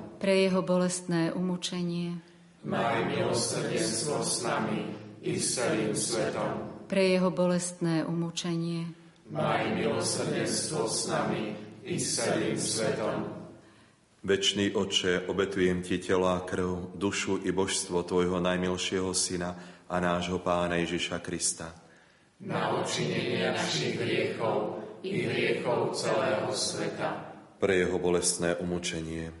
[0.21, 2.21] Pre jeho bolestné umúčenie,
[2.61, 4.85] Maj milosrdenstvo s nami
[5.25, 6.85] i s celým svetom.
[6.85, 8.85] pre jeho bolestné umúčenie,
[9.33, 11.57] Maj milosrdenstvo s nami
[11.89, 13.41] i s celým svetom.
[14.21, 19.57] Večný Oče, obetujem Ti telo a krv, dušu i božstvo Tvojho najmilšieho Syna
[19.89, 21.73] a nášho Pána Ježiša Krista.
[22.45, 27.33] Na odčinenie našich hriechov i hriechov celého sveta.
[27.57, 29.40] Pre Jeho bolestné umúčenie.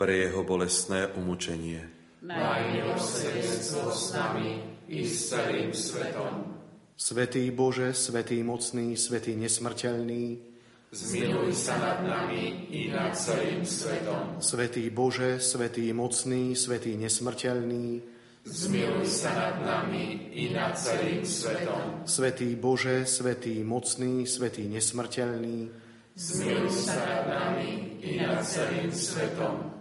[0.00, 1.84] Pre Jeho bolestné umúčenie.
[2.24, 6.56] Maj milosrdenstvo s nami i s celým svetom.
[6.96, 10.40] Svetý Bože, Svetý mocný, Svetý nesmrteľný,
[10.88, 14.40] Zmiluj sa nad nami i nad celým svetom.
[14.40, 18.00] Svetý Bože, Svetý mocný, Svetý nesmrteľný,
[18.48, 22.08] Zmiluj sa nad nami i nad celým svetom.
[22.08, 25.68] Svetý Bože, Svetý mocný, Svetý nesmrteľný,
[26.16, 29.79] Zmiluj sa nad nami i nad celým svetom.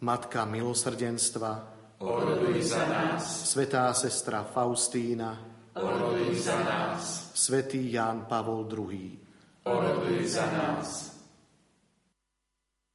[0.00, 1.52] Matka milosrdenstva,
[2.00, 3.52] Oroduj za nás.
[3.52, 5.36] Svetá sestra Faustína,
[5.76, 7.28] Oroduj za nás.
[7.36, 9.20] Svetý Ján Pavol II.
[9.68, 11.12] Oroduj za nás.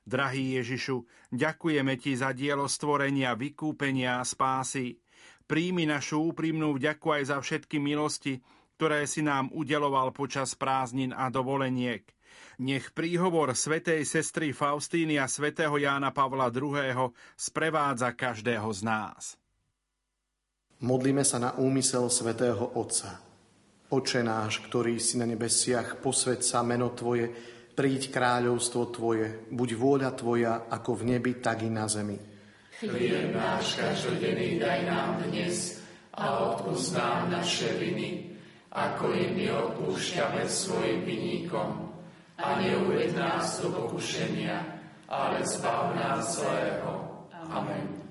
[0.02, 4.98] Drahý Ježišu, ďakujeme Ti za dielo stvorenia, vykúpenia a spásy.
[5.46, 8.42] Príjmi našu úprimnú vďaku aj za všetky milosti,
[8.82, 12.15] ktoré si nám udeloval počas prázdnin a dovoleniek.
[12.56, 17.12] Nech príhovor svätej sestry Faustíny a svätého Jána Pavla II.
[17.36, 19.36] sprevádza každého z nás.
[20.80, 23.20] Modlíme sa na úmysel svätého Otca.
[23.92, 27.28] Oče náš, ktorý si na nebesiach, posved sa meno Tvoje,
[27.76, 32.16] príď kráľovstvo Tvoje, buď vôľa Tvoja ako v nebi, tak i na zemi.
[32.80, 35.84] Chlieb náš každodenný daj nám dnes
[36.16, 38.32] a odpúsť nám naše viny,
[38.72, 41.85] ako i my odpúšťame svojim vinníkom.
[42.36, 44.60] A neuved nás do pokušenia,
[45.08, 46.92] ale zbav nás zlého.
[47.48, 48.04] Amen.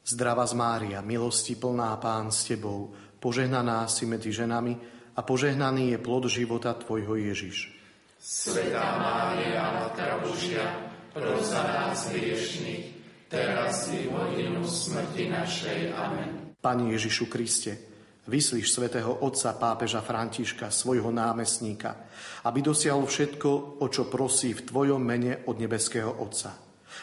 [0.00, 4.74] Zdrava z Mária, milosti plná Pán s Tebou, požehnaná si medzi ženami
[5.12, 7.76] a požehnaný je plod života Tvojho Ježiš.
[8.16, 10.64] Svetá Mária, Matka Božia,
[11.12, 12.84] pros za nás hriešných,
[13.28, 15.80] teraz i v hodinu smrti našej.
[15.92, 16.56] Amen.
[16.60, 17.89] Pani Ježišu Kriste,
[18.30, 22.06] vyslíš svätého Otca pápeža Františka, svojho námestníka,
[22.46, 26.54] aby dosiahol všetko, o čo prosí v Tvojom mene od nebeského Otca.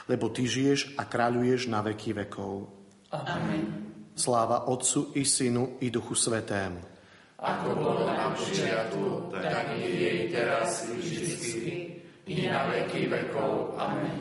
[0.07, 2.71] Lebo Ty žiješ a kráľuješ na veky vekov.
[3.11, 3.91] Amen.
[4.15, 6.79] Sláva Otcu i Synu i Duchu Svetému.
[7.37, 11.65] Ako bolo na počiatku, tak i jej teraz i vždycky,
[12.25, 13.77] i na veky vekov.
[13.77, 14.17] Amen.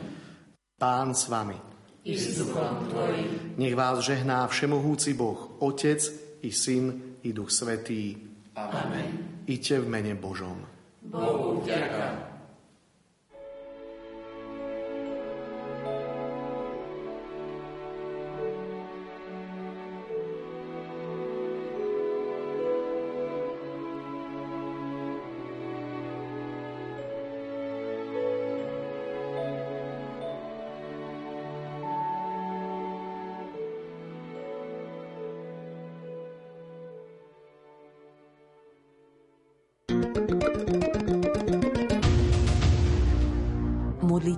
[0.77, 1.57] Pán s vami.
[2.05, 3.57] I s duchom Tvojim.
[3.57, 8.17] Nech vás žehná všemohúci Boh, Otec i Syn i Duch Svetý.
[8.57, 9.43] Amen.
[9.47, 10.59] Iďte v mene Božom.
[11.07, 12.26] Bohu vďaka.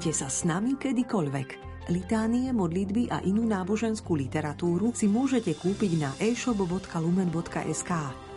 [0.09, 1.49] Modlite sa s nami kedykoľvek.
[1.93, 7.91] Litánie, modlitby a inú náboženskú literatúru si môžete kúpiť na e-shop.lumen.sk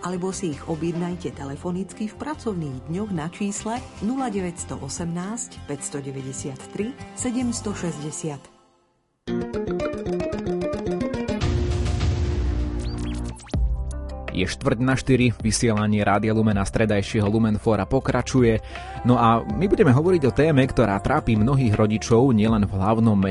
[0.05, 8.52] alebo si ich objednajte telefonicky v pracovných dňoch na čísle 0918 593 760.
[14.33, 18.65] Je štvrť na 4, vysielanie Rádia Lumena stredajšieho Lumenfora pokračuje.
[19.05, 23.29] No a my budeme hovoriť o téme, ktorá trápi mnohých rodičov nielen v hlavnom